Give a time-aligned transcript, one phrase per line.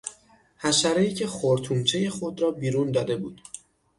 [0.57, 3.41] حشرهای که خرطومچهی خود را بیرون داده بود